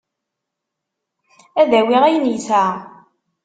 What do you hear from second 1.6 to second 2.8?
Ad awiɣ ayen yesɛa.